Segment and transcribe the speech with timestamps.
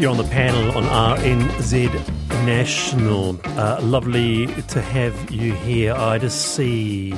[0.00, 0.84] You're on the panel on
[1.18, 1.92] RNZ
[2.46, 3.38] National.
[3.44, 5.92] Uh, lovely to have you here.
[5.92, 7.12] I just see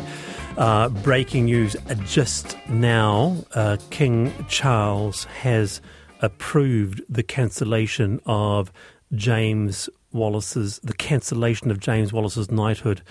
[0.57, 3.37] uh, breaking news just now.
[3.55, 5.80] Uh, King Charles has
[6.23, 8.73] approved the cancellation of
[9.14, 13.03] James Wallace's the cancellation of James Wallace's knighthood.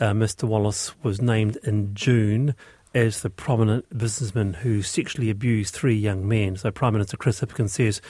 [0.00, 0.42] Uh, Mr.
[0.42, 2.56] Wallace was named in June
[2.94, 6.56] as the prominent businessman who sexually abused three young men.
[6.56, 8.00] So Prime Minister Chris Hipkins says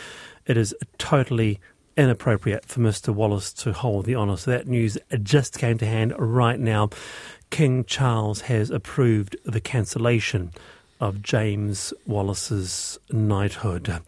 [0.47, 1.61] it is totally
[1.97, 3.15] inappropriate for Mr.
[3.15, 4.37] Wallace to hold the honour.
[4.37, 6.91] So that news just came to hand right now.
[7.51, 10.53] King Charles has approved the cancellation
[11.01, 14.01] of James Wallace's knighthood.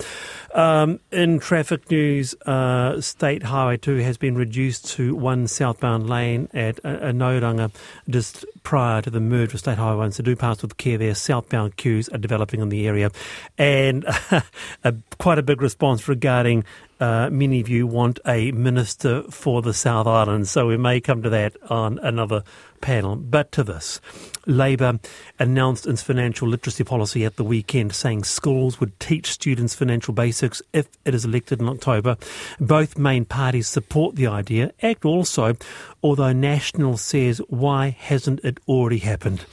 [0.54, 6.48] Um, in traffic news, uh, State Highway 2 has been reduced to one southbound lane
[6.54, 7.70] at uh, Ngauranga
[8.08, 10.12] just prior to the merge with State Highway 1.
[10.12, 11.14] So do pass with care there.
[11.14, 13.10] Southbound queues are developing in the area.
[13.58, 14.04] And
[14.84, 16.64] a, quite a big response regarding
[16.98, 21.22] uh, many of you want a minister for the South Island, so we may come
[21.22, 22.42] to that on another
[22.86, 23.16] panel.
[23.16, 24.00] But to this,
[24.46, 25.00] Labour
[25.40, 30.62] announced its financial literacy policy at the weekend, saying schools would teach students financial basics
[30.72, 32.16] if it is elected in October.
[32.60, 34.70] Both main parties support the idea.
[34.82, 35.56] ACT also,
[36.00, 39.44] although National says, why hasn't it already happened?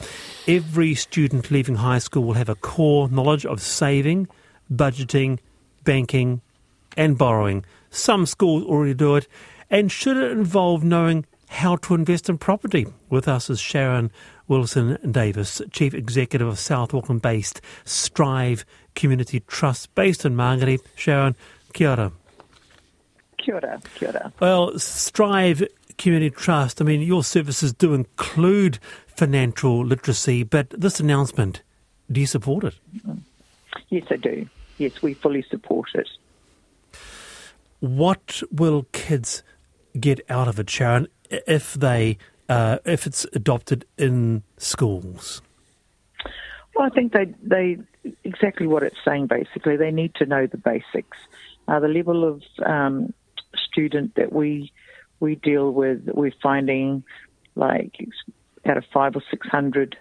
[0.48, 4.28] Every student leaving high school will have a core knowledge of saving,
[4.72, 5.40] budgeting,
[5.84, 6.42] banking,
[6.96, 7.66] and borrowing.
[7.90, 9.28] Some schools already do it.
[9.72, 12.88] And should it involve knowing how to invest in property?
[13.10, 14.12] With us is Sharon
[14.48, 18.66] Wilson Davis, Chief Executive of South Auckland based Strive
[18.96, 20.80] Community Trust, based in Mangere.
[20.96, 21.36] Sharon,
[21.74, 22.12] kia ora.
[23.38, 24.34] Kia ora, kia ora.
[24.40, 25.64] Well, Strive
[25.98, 31.62] Community Trust, I mean, your services do include financial literacy, but this announcement,
[32.12, 32.76] do you support it?
[33.90, 34.48] Yes, I do.
[34.80, 36.10] Yes, we fully support it.
[37.80, 39.44] What will kids
[40.00, 41.08] get out of it, Sharon,
[41.48, 42.18] if they
[42.50, 45.42] uh, if it's adopted in schools?
[46.76, 47.78] Well, I think they they
[48.24, 49.28] exactly what it's saying.
[49.28, 51.18] Basically, they need to know the basics.
[51.68, 53.14] Uh, the level of um,
[53.56, 54.72] student that we
[55.20, 57.04] we deal with, we're finding
[57.56, 57.96] like
[58.66, 59.98] out of five or six hundred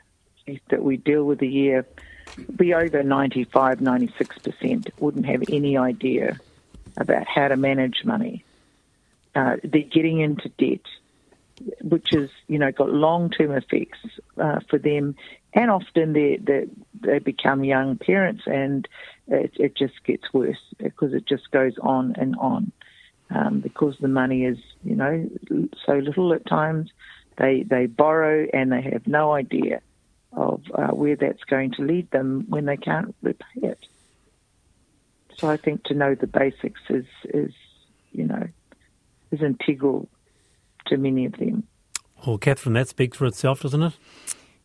[0.70, 1.86] that we deal with a year,
[2.56, 6.38] be over 95, 96 percent wouldn't have any idea
[6.96, 8.44] about how to manage money.
[9.34, 10.80] Uh, they're getting into debt,
[11.80, 13.98] which has you know got long term effects
[14.38, 15.14] uh, for them,
[15.54, 16.38] and often they,
[17.00, 18.88] they become young parents, and
[19.28, 22.72] it, it just gets worse because it just goes on and on.
[23.30, 25.28] Um, because the money is you know
[25.86, 26.90] so little at times,
[27.38, 29.80] they they borrow and they have no idea
[30.32, 33.86] of uh, where that's going to lead them when they can't repay it.
[35.38, 37.52] So I think to know the basics is, is
[38.12, 38.48] you know,
[39.30, 40.08] is integral
[40.92, 41.64] to many of them.
[42.26, 43.92] Well, Kathryn, that speaks for itself, doesn't it?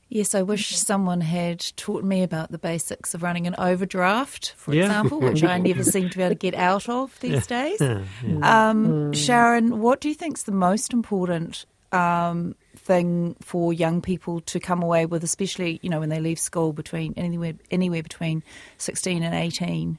[0.09, 4.73] Yes, I wish someone had taught me about the basics of running an overdraft, for
[4.73, 4.83] Yeah.
[4.85, 7.81] example, which I never seem to be able to get out of these days.
[7.81, 8.69] Yeah, yeah.
[8.69, 14.39] Um, Sharon, what do you think is the most important um, thing for young people
[14.41, 18.43] to come away with, especially you know when they leave school between anywhere anywhere between
[18.77, 19.97] sixteen and eighteen?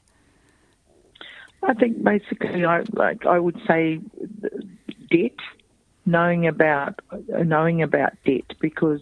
[1.61, 3.99] I think basically, I like I would say
[5.11, 5.35] debt,
[6.05, 9.01] knowing about knowing about debt because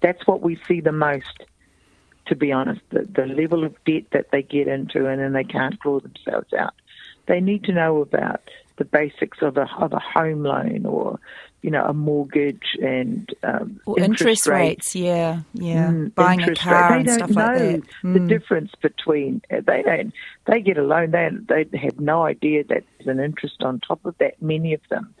[0.00, 1.44] that's what we see the most.
[2.28, 5.44] To be honest, the, the level of debt that they get into and then they
[5.44, 6.72] can't claw themselves out.
[7.26, 8.40] They need to know about
[8.76, 11.18] the basics of a of a home loan or
[11.62, 16.62] you know a mortgage and um, Or interest, rates, yeah, yeah, Mm, buying a interest
[16.62, 16.96] car rate.
[16.98, 17.82] and They don't like know that.
[18.12, 18.28] the Mm.
[18.28, 20.12] difference between uh, they don't
[20.46, 24.04] they get a loan they they have no idea that there's an interest on top
[24.04, 24.40] of that.
[24.42, 25.14] Many of them,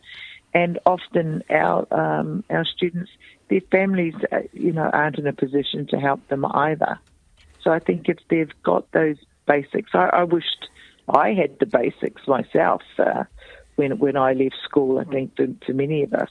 [0.54, 3.10] and often our um, our students,
[3.50, 6.98] their families, uh, you know, aren't in a position to help them either.
[7.62, 9.16] So I think if they've got those
[9.46, 10.68] basics, I, I wished
[11.08, 13.24] I had the basics myself uh,
[13.76, 14.98] when when I left school.
[14.98, 16.30] I think to, to many of us,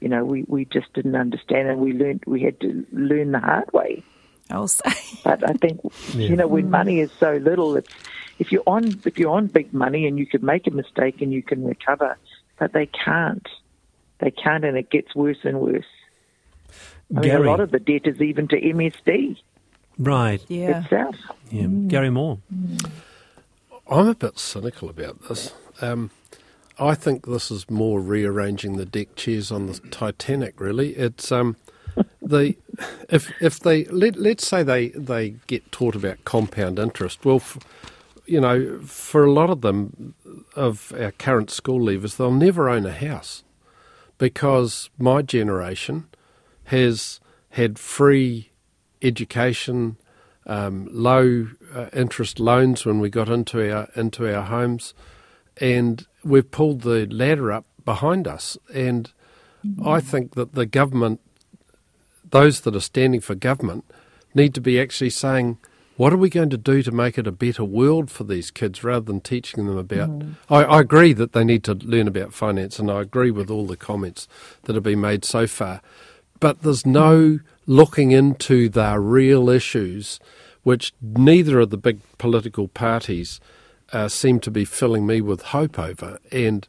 [0.00, 3.40] you know, we, we just didn't understand, and we learned we had to learn the
[3.40, 4.04] hard way.
[4.50, 4.84] I'll say.
[5.24, 5.80] But I think
[6.14, 6.28] Yeah.
[6.28, 7.92] you know when money is so little, it's
[8.38, 11.32] if you're on if you're on big money and you could make a mistake and
[11.32, 12.16] you can recover,
[12.58, 13.46] but they can't.
[14.18, 15.84] They can't, and it gets worse and worse.
[17.16, 19.36] I mean, a lot of the debt is even to MSD
[19.98, 20.44] right?
[20.48, 20.82] Yeah.
[20.82, 21.16] itself.
[21.50, 21.66] Yeah.
[21.66, 22.38] Garry Moore.
[23.88, 25.54] I'm a bit cynical about this.
[25.80, 26.10] Um,
[26.78, 30.60] I think this is more rearranging the deck chairs on the Titanic.
[30.60, 31.56] Really, it's um,
[32.22, 32.56] the
[33.08, 37.24] if if they let let's say they they get taught about compound interest.
[37.24, 37.58] Well, f-
[38.26, 40.14] you know, for a lot of them,
[40.54, 43.44] of our current school leavers, they'll never own a house
[44.18, 46.06] because my generation
[46.64, 47.20] has
[47.50, 48.50] had free
[49.02, 49.96] education,
[50.46, 54.94] um, low uh, interest loans when we got into our into our homes,
[55.58, 58.58] and we've pulled the ladder up behind us.
[58.74, 59.12] And
[59.84, 61.20] I think that the government,
[62.28, 63.84] those that are standing for government,
[64.34, 65.58] need to be actually saying
[65.96, 68.84] what are we going to do to make it a better world for these kids
[68.84, 70.10] rather than teaching them about?
[70.10, 70.34] Mm.
[70.48, 73.66] I, I, agree that they need to learn about finance, and I agree with all
[73.66, 74.28] the comments
[74.64, 75.80] that have been made so far.
[76.38, 80.20] But there's no looking into the real issues,
[80.62, 83.40] which neither of the big political parties
[83.92, 86.18] uh, seem to be filling me with hope over.
[86.30, 86.66] And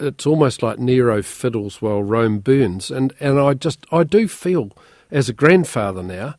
[0.00, 2.90] it's almost like Nero fiddles while Rome burns.
[2.90, 4.72] And, and I just, I do feel,
[5.10, 6.34] as a grandfather now,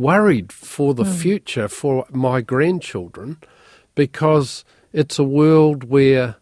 [0.00, 1.14] worried for the mm.
[1.14, 3.36] future for my grandchildren
[3.94, 6.36] because it's a world where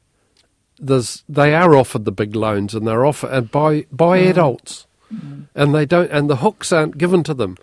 [0.79, 4.31] there's they are offered the big loans and they're offered and by by mm.
[4.31, 5.47] adults mm.
[5.55, 7.57] and they don't and the hooks aren't given to them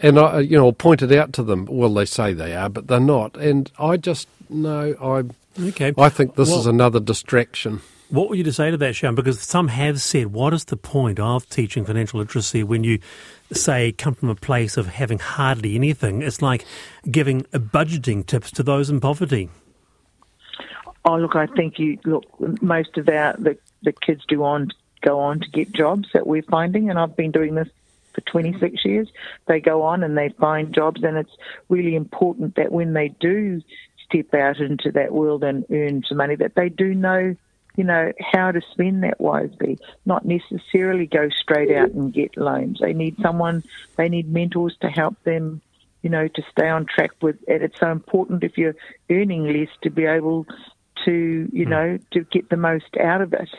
[0.00, 2.98] and I you know pointed out to them well they say they are but they're
[2.98, 8.28] not and I just no I okay I think this well, is another distraction what
[8.28, 9.14] were you say to that, Sean?
[9.14, 13.00] Because some have said, what is the point of teaching financial literacy when you,
[13.52, 16.22] say, come from a place of having hardly anything?
[16.22, 16.64] It's like
[17.10, 19.48] giving budgeting tips to those in poverty.
[21.04, 22.24] Oh, look, I think you look.
[22.60, 24.72] Most of our the, the kids do on
[25.02, 27.68] go on to get jobs that we're finding, and I've been doing this
[28.12, 29.08] for 26 years.
[29.46, 31.30] They go on and they find jobs, and it's
[31.68, 33.62] really important that when they do
[34.04, 37.36] step out into that world and earn some money, that they do know
[37.76, 42.78] you know, how to spend that wisely, not necessarily go straight out and get loans.
[42.80, 43.62] They need someone,
[43.96, 45.60] they need mentors to help them,
[46.02, 47.62] you know, to stay on track with it.
[47.62, 48.76] It's so important if you're
[49.10, 50.46] earning less to be able
[51.04, 51.70] to, you hmm.
[51.70, 53.50] know, to get the most out of it.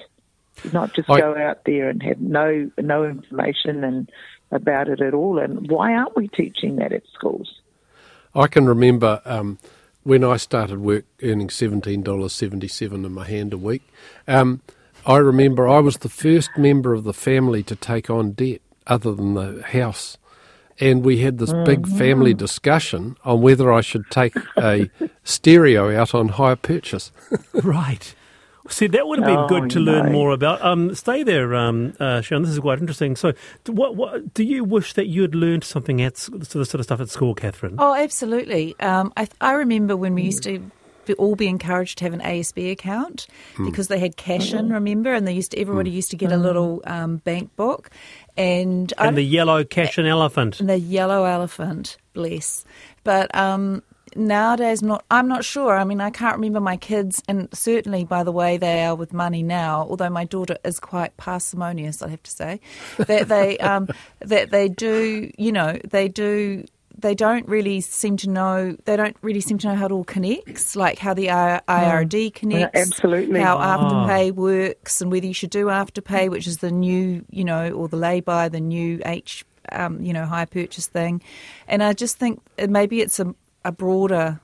[0.73, 4.11] Not just I, go out there and have no no information and
[4.49, 5.37] about it at all.
[5.37, 7.61] And why aren't we teaching that at schools?
[8.33, 9.59] I can remember um,
[10.07, 13.81] when I started work earning $17.77 in my hand a week,
[14.25, 14.61] um,
[15.05, 19.13] I remember I was the first member of the family to take on debt other
[19.13, 20.17] than the house.
[20.79, 21.97] And we had this big mm-hmm.
[21.97, 24.89] family discussion on whether I should take a
[25.25, 27.11] stereo out on hire purchase.
[27.53, 28.15] right.
[28.69, 29.91] See, that would have been oh, good to no.
[29.91, 30.61] learn more about.
[30.61, 32.43] Um, stay there, um, uh, Sharon.
[32.43, 33.15] This is quite interesting.
[33.15, 33.33] So,
[33.67, 36.83] what, what, do you wish that you had learned something at so the sort of
[36.83, 37.75] stuff at school, Kathryn?
[37.77, 38.75] Oh, absolutely.
[38.79, 40.71] Um, I, I remember when we used to
[41.15, 43.65] all be encouraged to have an ASB account hmm.
[43.65, 45.95] because they had cash in, remember, and they used to, everybody hmm.
[45.95, 46.43] used to get a hmm.
[46.43, 47.89] little um, bank book,
[48.35, 52.65] and and the yellow cash and elephant, and the yellow elephant, bless.
[53.03, 53.83] But um,
[54.17, 55.77] nowadays not I'm not sure.
[55.77, 59.13] I mean I can't remember my kids and certainly by the way they are with
[59.13, 62.59] money now, although my daughter is quite parsimonious, I have to say.
[62.97, 63.87] That they um,
[64.19, 66.65] that they do you know, they do
[66.97, 70.03] they don't really seem to know they don't really seem to know how it all
[70.03, 75.51] connects, like how the IRD connects, yeah, absolutely, how afterpay works, and whether you should
[75.51, 80.01] do afterpay, which is the new, you know, or the lay-by, the new H, um,
[80.01, 81.21] you know, hire purchase thing.
[81.67, 83.35] And I just think maybe it's a
[83.67, 84.39] a broader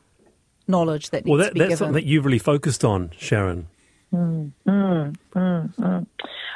[0.68, 1.78] knowledge that well, that, that's given.
[1.78, 3.68] something that you've really focused on, Sharon.
[4.14, 6.06] Mm, mm, mm, mm.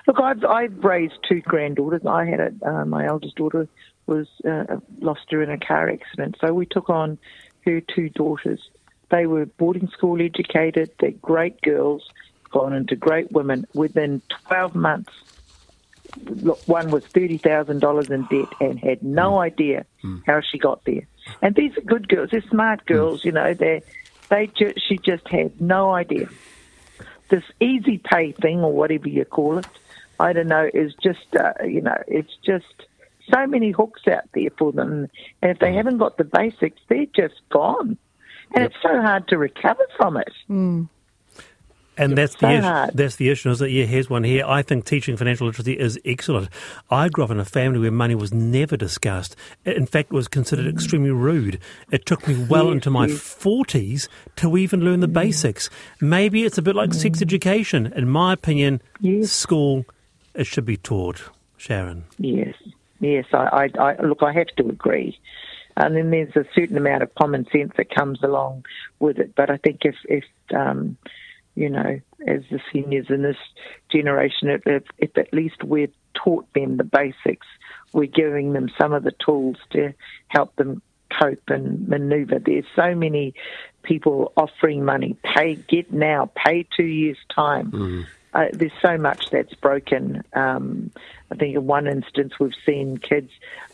[0.06, 2.06] Look, I've, I've raised two granddaughters.
[2.06, 3.68] I had a, uh, my eldest daughter
[4.06, 7.18] was uh, lost her in a car accident, so we took on
[7.66, 8.70] her two daughters.
[9.10, 10.92] They were boarding school educated.
[11.00, 12.10] They're great girls,
[12.52, 15.14] gone into great women within 12 months.
[16.26, 19.46] Look, one was thirty thousand dollars in debt and had no mm.
[19.46, 20.22] idea mm.
[20.26, 21.08] how she got there.
[21.42, 22.30] And these are good girls.
[22.32, 22.94] They're smart hmm.
[22.94, 23.26] girls.
[23.26, 23.82] You know, they
[24.30, 26.30] they ju- she just had no idea.
[27.30, 29.68] This easy pay thing or whatever you call it,
[30.20, 32.88] I don't know, is just uh, you know, it's just
[33.34, 35.10] so many hooks out there for them.
[35.42, 35.78] And if they hmm.
[35.78, 37.98] haven't got the basics, they're just gone.
[38.54, 38.72] And yep.
[38.72, 40.32] it's so hard to recover from it.
[40.50, 40.88] Mm.
[41.98, 42.92] And that's the issue.
[42.94, 43.50] That's the issue.
[43.50, 43.86] Is that yeah?
[43.86, 44.46] Here's one here.
[44.46, 46.50] I think teaching financial literacy is excellent.
[46.89, 49.36] I grew up in a family where money was never discussed.
[49.66, 51.60] In fact, it was considered extremely rude.
[51.92, 55.13] It took me well yes, into my forties to even learn the mm.
[55.13, 55.70] basics.
[56.00, 56.96] Maybe it's a bit like mm.
[56.96, 57.92] sex education.
[57.96, 59.32] In my opinion, yes.
[59.32, 59.86] school
[60.34, 61.24] it should be taught.
[61.58, 62.06] Sharon.
[62.20, 62.54] Yes,
[63.00, 63.25] yes.
[63.34, 64.22] I, I, I look.
[64.22, 65.18] I have to agree
[65.77, 68.66] and then there's a certain amount of common sense that comes along
[69.00, 69.36] with it.
[69.36, 70.24] But I think if if
[70.56, 70.98] um,
[71.58, 73.38] you know, as the seniors in this
[73.92, 77.48] generation, if, if at least we've taught them the basics,
[77.94, 79.92] we're giving them some of the tools to
[80.28, 80.84] help them
[81.20, 82.38] cope and maneuver.
[82.38, 83.34] There's so many
[83.82, 87.72] people offering money, pay, get now, pay two years' time.
[87.72, 88.06] Mm.
[88.34, 90.24] Uh, there's so much that's broken.
[90.34, 90.92] Um,
[91.32, 93.32] I think in one instance we've seen kids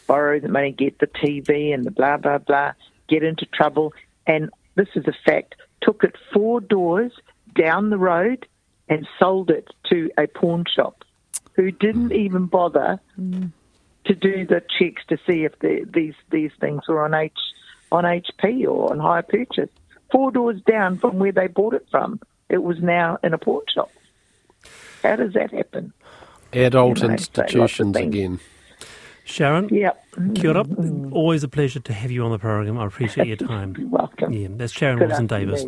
[0.08, 2.72] borrow the money, get the TV and the blah, blah, blah,
[3.10, 3.94] get into trouble.
[4.26, 7.12] And this is a fact, took it four doors
[7.54, 8.48] down the road
[8.90, 11.04] and sold it to a pawn shop
[11.54, 13.52] who didn't even bother Mm.
[14.06, 17.38] to do the checks to see if the, these these things were on H
[17.92, 19.70] on HP or on hire purchase.
[20.12, 22.20] Four doors down from where they bought it from,
[22.50, 23.92] it was now in a pawn shop.
[25.02, 25.94] How does that happen?
[26.54, 28.40] Adult You know, so lots of institutions again.
[29.26, 30.06] Sharon, Yep.
[30.36, 30.66] kia ora.
[31.12, 32.78] Always a pleasure to have you on the program.
[32.78, 33.76] I appreciate your time.
[33.80, 34.34] You're welcome.
[34.34, 35.66] Yeah, that's Sharon Good Wilson Davis,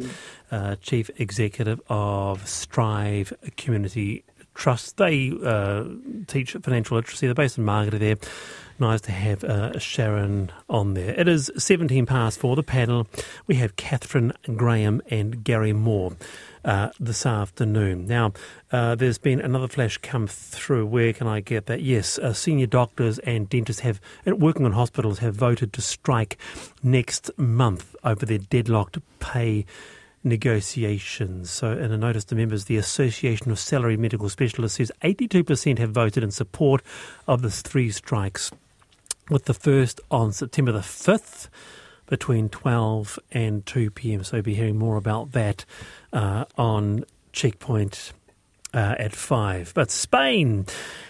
[0.51, 4.23] uh, Chief Executive of Strive Community
[4.55, 4.97] Trust.
[4.97, 5.85] They uh,
[6.27, 7.27] teach financial literacy.
[7.27, 8.15] They're based in Mangere there.
[8.77, 11.17] Nice to have uh, Sharon on there.
[11.17, 13.07] It is 17 past for The panel,
[13.47, 16.17] we have Kathryn Graham and Garry Moore.
[16.65, 18.07] Uh, this afternoon.
[18.07, 18.33] Now,
[18.71, 20.87] uh, there's been another flash come through.
[20.87, 21.83] Where can I get that?
[21.83, 26.39] Yes, uh, senior doctors and dentists have, uh, working on hospitals, have voted to strike
[26.81, 29.67] next month over their deadlocked pay
[30.23, 31.51] negotiations.
[31.51, 35.91] So, in a notice to members, the Association of Salaried Medical Specialists says 82% have
[35.91, 36.81] voted in support
[37.27, 38.49] of the three strikes,
[39.29, 41.47] with the first on September the 5th
[42.07, 44.23] between 12 and 2 p.m.
[44.23, 45.65] So, be hearing more about that
[46.13, 48.13] uh, on Checkpoint
[48.75, 49.73] uh, at five.
[49.73, 50.65] But Spain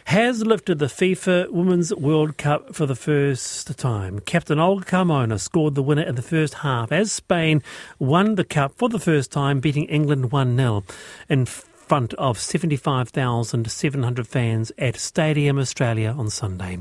[0.06, 4.20] has lifted the FIFA Women's World Cup for the first time.
[4.20, 7.64] Captain Olga Carmona scored the winner in the first half as Spain
[7.98, 10.84] won the cup for the first time, beating England 1 0
[11.28, 11.48] in
[11.88, 16.80] front of 75,700 fans at Stadium Australia on Sunday.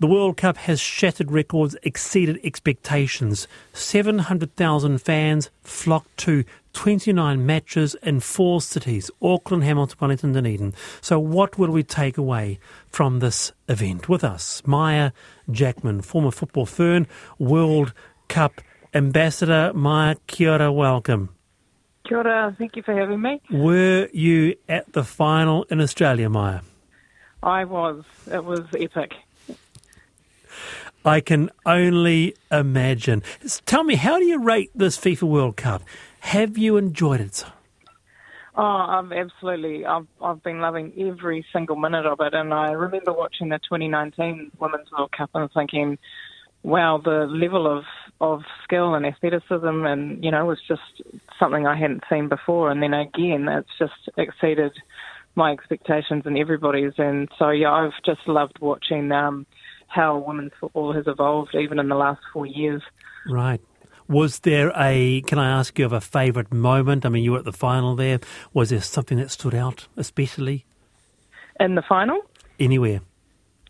[0.00, 3.46] The World Cup has shattered records, exceeded expectations.
[3.74, 10.74] 700,000 fans flocked to 29 matches in four cities Auckland, Hamilton, Wellington, Dunedin.
[11.00, 14.08] So, what will we take away from this event?
[14.08, 15.12] With us, Maia
[15.50, 17.06] Jackman, former football fern,
[17.38, 17.92] World
[18.28, 18.60] Cup
[18.94, 19.72] ambassador.
[19.74, 21.37] Maia, kia ora, welcome.
[22.08, 23.40] Kia ora, thank you for having me.
[23.50, 26.60] Were you at the final in Australia, Maia?
[27.42, 28.02] I was.
[28.32, 29.12] It was epic.
[31.04, 33.22] I can only imagine.
[33.66, 35.82] Tell me, how do you rate this FIFA World Cup?
[36.20, 37.44] Have you enjoyed it?
[38.56, 39.84] Oh, I've absolutely.
[39.84, 44.50] I've I've been loving every single minute of it, and I remember watching the 2019
[44.58, 45.98] Women's World Cup and thinking,
[46.62, 47.84] "Wow, the level of
[48.20, 51.02] of skill and athleticism, and you know, was just
[51.38, 54.72] something I hadn't seen before." And then again, it's just exceeded
[55.34, 56.94] my expectations and everybody's.
[56.98, 59.46] And so, yeah, I've just loved watching um,
[59.86, 62.82] how women's football has evolved, even in the last four years.
[63.30, 63.60] Right.
[64.08, 67.04] Was there a, can I ask you of a favourite moment?
[67.06, 68.18] I mean, you were at the final there.
[68.54, 70.64] Was there something that stood out, especially
[71.60, 72.20] In the final.
[72.58, 73.00] anywhere?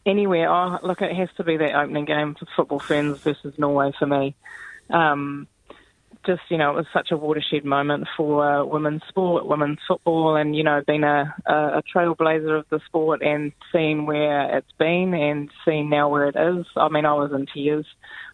[0.08, 0.50] Anywhere.
[0.50, 4.06] Oh, look, it has to be that opening game for Football Ferns versus Norway for
[4.06, 4.34] me.
[4.88, 5.46] Um,
[6.24, 10.36] just you know, it was such a watershed moment for uh, women's sport, women's football,
[10.36, 14.72] and you know, being a, a, a trailblazer of the sport and seeing where it's
[14.78, 16.64] been and seeing now where it is.
[16.74, 17.84] I mean, I was in tears.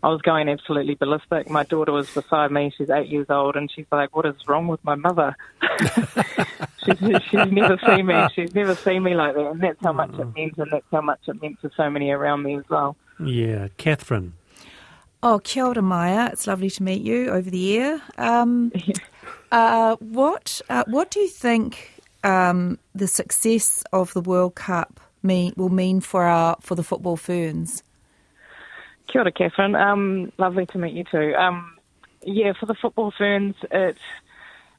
[0.01, 1.51] I was going absolutely ballistic.
[1.51, 2.73] My daughter was beside me.
[2.79, 5.37] She's eight years old, and she's like, "What is wrong with my mother?"
[6.85, 8.27] she's, she's never seen me.
[8.35, 11.01] She's never seen me like that, and that's how much it means, and that's how
[11.01, 12.97] much it meant to so many around me as well.
[13.19, 13.69] Yeah.
[13.79, 14.33] Kathryn.
[15.23, 16.29] Oh, kia ora, Maia.
[16.33, 18.03] It's lovely to meet you over the air.
[18.19, 18.73] Um,
[19.53, 25.55] uh, what uh, What do you think um, the success of the World Cup mean
[25.57, 27.83] will mean for our for the football ferns?
[29.09, 29.81] Kia ora, Kathryn.
[29.81, 31.35] Um, lovely to meet you too.
[31.37, 31.79] Um,
[32.23, 33.97] yeah, for the football ferns, it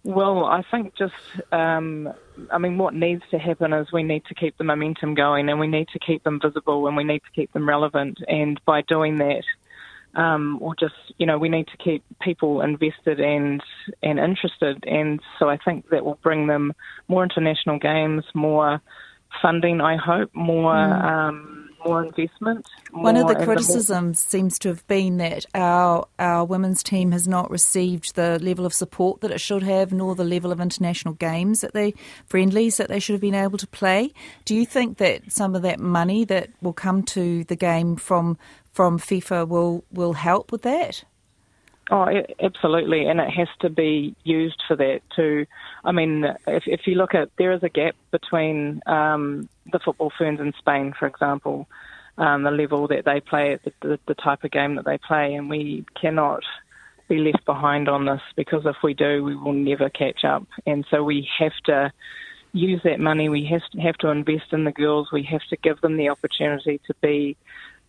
[0.05, 1.13] well, I think just,
[1.51, 2.13] um,
[2.51, 5.59] I mean, what needs to happen is we need to keep the momentum going, and
[5.59, 8.81] we need to keep them visible, and we need to keep them relevant, and by
[8.83, 9.43] doing that,
[10.13, 13.63] um, or just you know, we need to keep people invested and
[14.03, 16.73] and interested, and so I think that will bring them
[17.07, 18.81] more international games, more
[19.41, 19.81] funding.
[19.81, 20.75] I hope more.
[20.75, 21.54] Um,
[21.85, 22.67] more investment.
[22.91, 27.27] One of the more- criticisms seems to have been that our our women's team has
[27.27, 31.13] not received the level of support that it should have, nor the level of international
[31.13, 31.93] games that they
[32.25, 34.11] friendlies that they should have been able to play.
[34.45, 38.37] Do you think that some of that money that will come to the game from
[38.71, 41.03] from FIFA will will help with that?
[41.91, 42.07] Oh,
[42.41, 45.45] absolutely, and it has to be used for that too.
[45.83, 50.11] I mean, if, if you look at, there is a gap between um, the football
[50.17, 51.67] ferns in Spain, for example,
[52.17, 55.33] um, the level that they play, the, the, the type of game that they play,
[55.33, 56.43] and we cannot
[57.09, 60.47] be left behind on this because if we do, we will never catch up.
[60.65, 61.91] And so we have to
[62.53, 63.27] use that money.
[63.27, 65.11] We have to, have to invest in the girls.
[65.11, 67.35] We have to give them the opportunity to be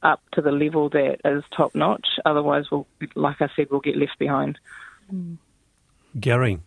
[0.02, 2.07] up to the level that is top notch.
[2.25, 4.59] Otherwise, we'll, like I said, we'll get left behind.
[6.19, 6.59] Garry.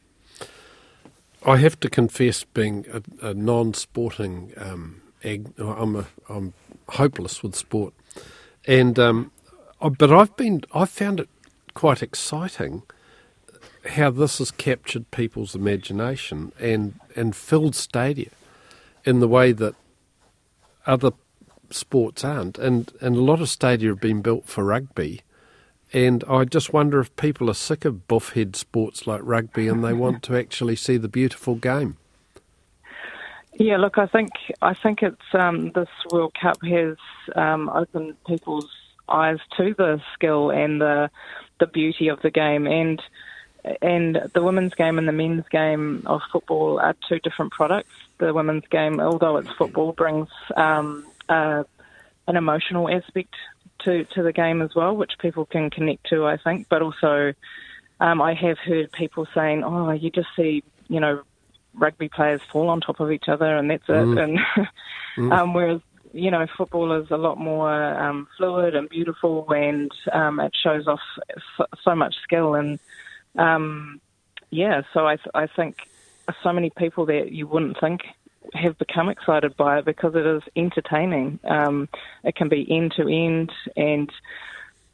[1.45, 6.53] I have to confess, being a, a non-sporting, um, ag- I'm a, I'm
[6.89, 7.93] hopeless with sport,
[8.65, 9.31] and um,
[9.97, 11.29] but I've been I've found it
[11.73, 12.83] quite exciting
[13.91, 18.31] how this has captured people's imagination and and filled stadia
[19.05, 19.75] in the way that
[20.85, 21.11] other
[21.69, 25.21] sports aren't, and and a lot of stadia have been built for rugby.
[25.91, 29.93] And I just wonder if people are sick of buffhead sports like rugby and they
[29.93, 31.97] want to actually see the beautiful game.
[33.59, 34.29] Yeah, look, I think
[34.61, 36.95] I think it's um, this World Cup has
[37.35, 38.71] um, opened people's
[39.09, 41.09] eyes to the skill and the
[41.59, 43.01] the beauty of the game, and
[43.81, 47.91] and the women's game and the men's game of football are two different products.
[48.17, 51.65] The women's game, although it's football, brings um, an
[52.27, 53.35] emotional aspect
[53.79, 56.69] to to the game as well, which people can connect to, I think.
[56.69, 57.33] But also,
[57.99, 61.23] um, I have heard people saying, "Oh, you just see, you know."
[61.73, 63.91] Rugby players fall on top of each other, and that's it.
[63.91, 64.23] Mm.
[64.23, 64.39] And
[65.17, 65.33] Mm.
[65.38, 70.39] um, whereas you know, football is a lot more um, fluid and beautiful, and um,
[70.39, 70.99] it shows off
[71.57, 72.55] so, so much skill.
[72.55, 72.79] And
[73.38, 74.01] um,
[74.49, 75.77] yeah, so I, th- I think
[76.43, 78.01] so many people that you wouldn't think
[78.53, 81.39] have become excited by it because it is entertaining.
[81.47, 81.88] Um,
[82.23, 84.11] it can be end to end, and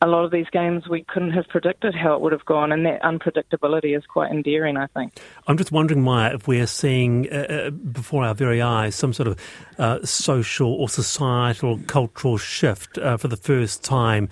[0.01, 2.85] a lot of these games we couldn't have predicted how it would have gone, and
[2.85, 5.19] that unpredictability is quite endearing, I think.
[5.47, 9.27] I'm just wondering, Maia, if we're seeing uh, uh, before our very eyes some sort
[9.27, 9.39] of
[9.77, 14.29] uh, social or societal cultural shift uh, for the first time.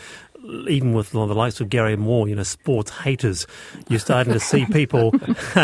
[0.68, 3.48] Even with the likes of Garry Moore, you know, sports haters,
[3.88, 5.14] you're starting to see people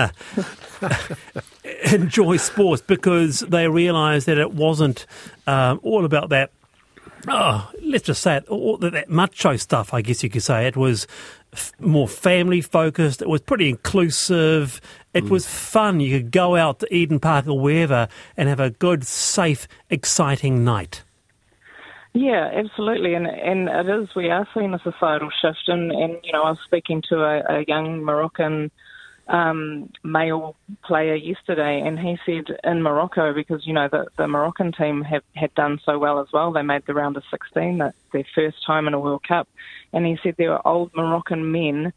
[1.92, 5.06] enjoy sports because they realise that it wasn't
[5.48, 6.52] um, all about that
[7.28, 10.68] oh, let's just say it, all that, that macho stuff, I guess you could say.
[10.68, 11.08] It was
[11.54, 13.22] f- more family focused.
[13.22, 14.82] It was pretty inclusive.
[15.14, 15.30] It mm.
[15.30, 16.00] was fun.
[16.00, 20.64] You could go out to Eden Park or wherever and have a good, safe, exciting
[20.64, 21.04] night.
[22.14, 24.10] Yeah, absolutely, and and it is.
[24.16, 27.60] We are seeing a societal shift, and and you know, I was speaking to a,
[27.60, 28.72] a young Moroccan
[29.30, 34.72] um, male player yesterday, and he said in Morocco because you know the, the Moroccan
[34.72, 36.52] team have had done so well as well.
[36.52, 39.48] They made the round of 16, that their first time in a World Cup,
[39.94, 41.94] and he said there were old Moroccan men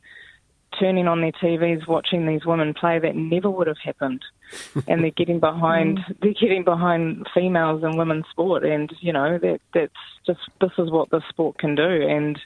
[0.78, 4.22] turning on their TVs watching these women play that never would have happened,
[4.86, 9.60] and they're getting behind they're getting behind females in women's sport, and you know that
[9.72, 9.92] that's
[10.26, 12.38] just this is what the sport can do, and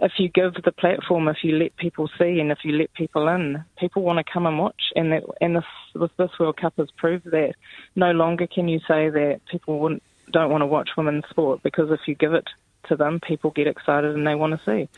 [0.00, 3.28] if you give the platform, if you let people see, and if you let people
[3.28, 4.80] in, people want to come and watch.
[4.96, 7.54] And that, and this with this World Cup has proved that
[7.96, 11.90] no longer can you say that people wouldn't don't want to watch women's sport because
[11.90, 12.46] if you give it
[12.88, 14.88] to them, people get excited and they want to see.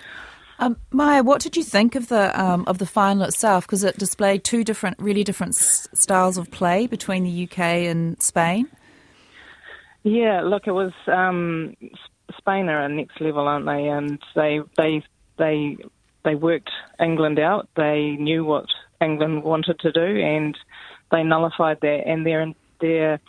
[0.59, 3.67] Um, Maia, what did you think of the um, of the final itself?
[3.67, 8.23] Because it displayed two different, really different s- styles of play between the UK and
[8.23, 8.69] Spain.
[10.05, 11.77] Yeah, look, it was um,
[12.39, 13.89] Spain are a next level, aren't they?
[13.89, 15.03] And they they
[15.39, 15.77] they
[16.25, 17.69] they worked England out.
[17.77, 18.67] They knew what
[19.01, 20.57] England wanted to do, and
[21.11, 22.03] they nullified that.
[22.07, 23.21] And their their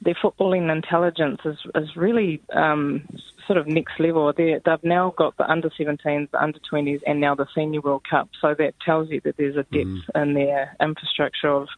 [0.00, 3.06] their footballing intelligence is is really um,
[3.46, 4.32] sort of next level.
[4.36, 8.04] they they've now got the under 17s, the under 20s, and now the Senior World
[8.08, 8.28] Cup.
[8.40, 11.68] So that tells you that there's a depth in their infrastructure of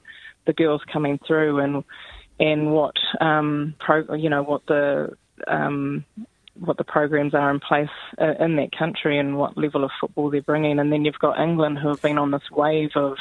[0.47, 1.85] the girls coming through and
[2.39, 6.05] and what um, pro, you know what the um,
[6.61, 7.89] what the programs are in place
[8.21, 10.79] uh, in that country and what level of football they're bringing.
[10.79, 13.17] And then you've got England who have been on this wave of,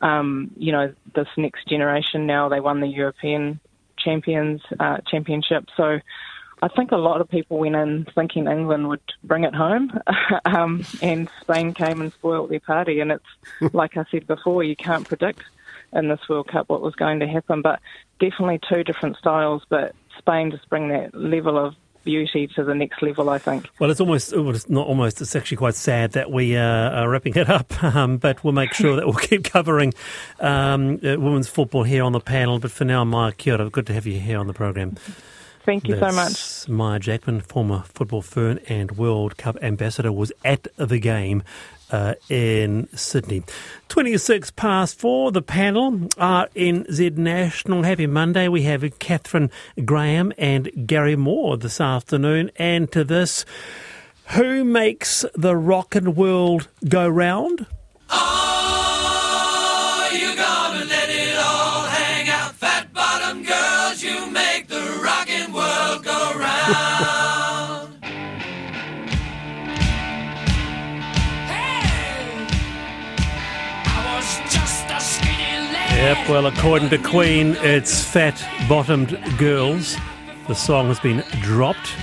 [0.00, 2.48] um, you know, this next generation now.
[2.48, 3.60] They won the European
[3.98, 5.68] champions uh, championship.
[5.76, 6.00] So
[6.62, 9.98] I think a lot of people went in thinking England would bring it home,
[10.44, 13.00] um, and Spain came and spoilt their party.
[13.00, 15.42] And it's like I said before, you can't predict
[15.92, 17.80] in this World Cup what was going to happen, but
[18.18, 19.62] definitely two different styles.
[19.68, 23.68] But Spain just bring that level of beauty to the next level, I think.
[23.78, 27.34] Well, it's almost, it's not almost, it's actually quite sad that we uh, are wrapping
[27.36, 29.94] it up, um, but we'll make sure that we'll keep covering
[30.40, 32.58] um, uh, women's football here on the panel.
[32.58, 34.96] But for now, Maia kia ora, good to have you here on the program.
[35.64, 36.76] Thank you That's so much.
[36.76, 41.44] Maia Jackman, former football fern and World Cup ambassador, was at the game
[41.90, 43.44] uh, in Sydney.
[43.88, 47.82] 26 past four, the panel RNZ National.
[47.82, 48.48] Happy Monday.
[48.48, 49.50] We have Kathryn
[49.84, 52.50] Graham and Garry Moore this afternoon.
[52.56, 53.44] And to this,
[54.30, 57.66] who makes the rock and world go round?
[76.02, 79.96] Yep, well, according to Queen, it's Fat Bottomed Girls.
[80.48, 81.94] The song has been dropped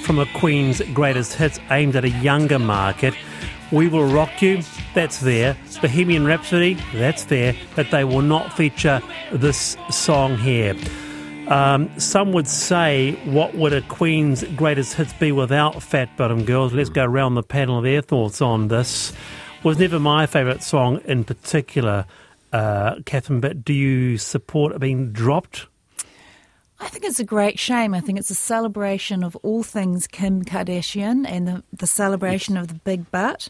[0.00, 3.12] from a Queen's greatest hits aimed at a younger market.
[3.70, 4.62] We Will Rock You,
[4.94, 5.58] that's there.
[5.82, 7.54] Bohemian Rhapsody, that's there.
[7.76, 10.74] But they will not feature this song here.
[11.48, 16.72] Um, some would say, what would a Queen's greatest hits be without Fat Bottom Girls?
[16.72, 19.12] Let's go around the panel of their thoughts on this.
[19.62, 22.06] Was never my favourite song in particular,
[22.54, 25.66] uh, Kathryn, but do you support it being dropped?
[26.78, 27.94] I think it's a great shame.
[27.94, 32.68] I think it's a celebration of all things Kim Kardashian and the, the celebration of
[32.68, 33.48] the big butt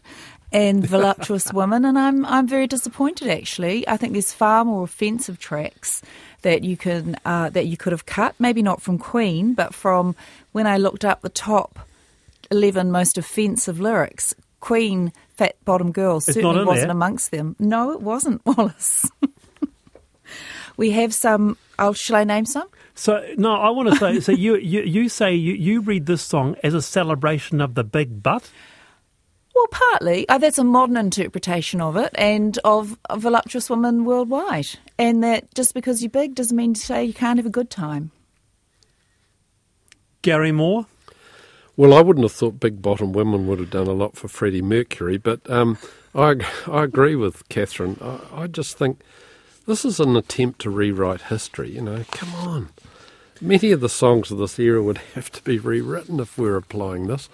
[0.51, 1.85] and voluptuous women.
[1.85, 3.27] And I'm I'm very disappointed.
[3.27, 6.01] Actually, I think there's far more offensive tracks
[6.41, 8.33] that you can uh, that you could have cut.
[8.39, 10.15] Maybe not from Queen, but from
[10.51, 11.79] when I looked up the top
[12.49, 14.33] eleven most offensive lyrics.
[14.61, 16.91] Queen, Fat Bottom Girls It's certainly in wasn't there.
[16.91, 17.55] amongst them.
[17.59, 19.09] No, it wasn't, Wallace.
[20.77, 21.57] we have some.
[21.77, 22.67] Oh, shall I name some?
[22.95, 24.19] So no, I want to say.
[24.21, 27.83] So you you, you say you, you read this song as a celebration of the
[27.83, 28.49] big butt.
[29.53, 30.27] Well, partly.
[30.27, 34.67] Uh, that's a modern interpretation of it and of a voluptuous woman worldwide.
[34.97, 37.69] And that just because you're big doesn't mean to say you can't have a good
[37.69, 38.11] time.
[40.21, 40.85] Garry Moore.
[41.77, 44.61] Well, I wouldn't have thought big bottom women would have done a lot for Freddie
[44.61, 45.77] Mercury, but um,
[46.13, 46.35] I,
[46.67, 48.01] I agree with Kathryn.
[48.01, 49.01] I, I just think
[49.67, 51.71] this is an attempt to rewrite history.
[51.71, 52.69] You know, come on.
[53.41, 57.07] Many of the songs of this era would have to be rewritten if we're applying
[57.07, 57.27] this.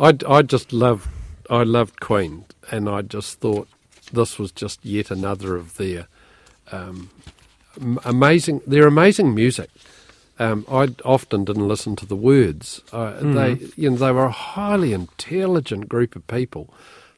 [0.00, 1.08] I, I just love,
[1.50, 3.68] I loved Queen, and I just thought
[4.10, 6.08] this was just yet another of their
[6.72, 7.10] um,
[8.04, 8.62] amazing.
[8.66, 9.68] Their amazing music.
[10.38, 12.80] Um, I often didn't listen to the words.
[12.92, 16.72] Uh, They, you know, they were a highly intelligent group of people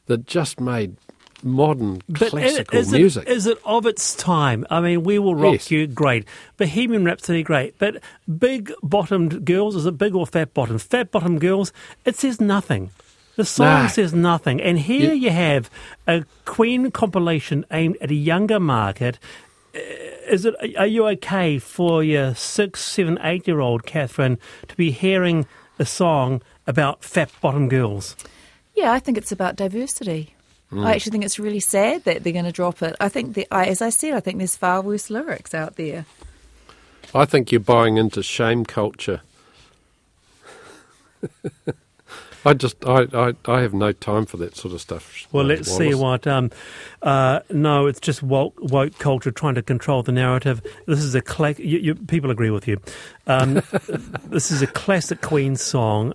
[0.05, 0.97] that just made
[1.43, 3.27] modern But classical is music.
[3.27, 4.65] It, is it of its time?
[4.69, 5.71] I mean, We Will Rock Yes.
[5.71, 6.25] You, great.
[6.57, 7.77] Bohemian Rhapsody, great.
[7.79, 8.01] But
[8.37, 10.77] big bottomed girls, is it big or fat bottom?
[10.77, 11.73] Fat Bottomed girls,
[12.05, 12.91] it says nothing.
[13.35, 13.87] The song No.
[13.87, 14.59] says nothing.
[14.61, 15.69] And here You- you have
[16.07, 19.19] a Queen compilation aimed at a younger market.
[19.77, 19.81] Uh,
[20.29, 20.55] Is it?
[20.77, 24.37] Are you okay for your six, seven, eight year old Kathryn
[24.67, 25.45] to be hearing
[25.79, 28.15] a song about fat bottom girls?
[28.75, 30.33] Yeah, I think it's about diversity.
[30.71, 32.93] I actually think it's really sad that they're going to drop it.
[32.99, 36.05] I think, that, as I said, I think there's far worse lyrics out there.
[37.15, 39.21] I think you're buying into shame culture.
[42.47, 45.27] I just, I, I, I have no time for that sort of stuff.
[45.33, 46.25] Well, let's see what.
[46.25, 46.49] Um,
[47.01, 50.61] uh, no, it's just woke, woke culture trying to control the narrative.
[50.85, 52.79] This is a cla- you, you, people agree with you.
[53.27, 53.55] Um,
[54.23, 56.13] this is a classic Queen song,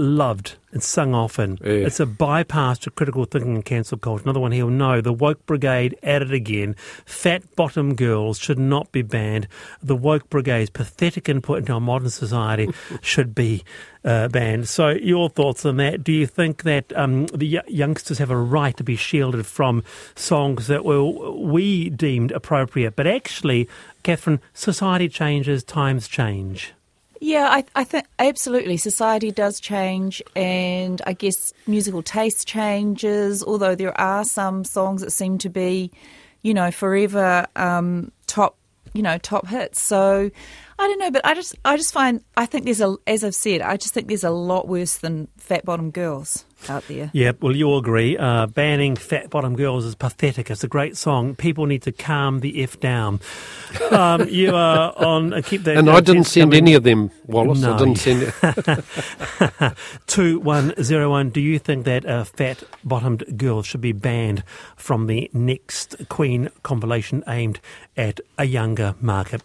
[0.00, 1.58] loved and sung often.
[1.62, 1.72] Yeah.
[1.72, 4.22] It's a bypass to critical thinking and cancel culture.
[4.22, 4.64] Another one here.
[4.64, 6.74] Will no, the woke brigade at it again.
[7.04, 9.46] Fat bottom girls should not be banned.
[9.82, 12.70] The woke brigade's pathetic input into our modern society
[13.02, 13.64] should be
[14.04, 14.68] uh, banned.
[14.68, 16.02] So, your thoughts on that?
[16.02, 19.84] Do you think that um, the youngsters have a right to be shielded from
[20.14, 23.68] songs that were we deemed appropriate, but actually,
[24.02, 26.72] Kathryn, society changes, times change.
[27.22, 28.78] Yeah, I, I think absolutely.
[28.78, 33.44] Society does change, and I guess musical taste changes.
[33.44, 35.90] Although there are some songs that seem to be,
[36.42, 38.56] you know, forever um, top,
[38.94, 39.82] you know, top hits.
[39.82, 40.30] So
[40.80, 43.34] I don't know, but I just, I just find, I think there's a, as I've
[43.34, 47.10] said, I just think there's a lot worse than fat bottom girls out there.
[47.12, 48.16] Yeah, well, you all agree.
[48.18, 50.50] Uh, banning Fat Bottom Girls is pathetic.
[50.50, 51.34] It's a great song.
[51.34, 53.20] People need to calm the F down.
[53.90, 55.76] Um, you are on, uh, keep that.
[55.76, 56.64] And uh, I didn't send coming.
[56.64, 57.60] any of them, Wallace.
[57.60, 57.74] No.
[57.74, 58.32] I didn't send.
[60.06, 61.30] 2101.
[61.30, 64.42] Do you think that uh, Fat Bottomed Girls should be banned
[64.76, 67.60] from the next Queen compilation aimed
[67.96, 69.38] at a younger market?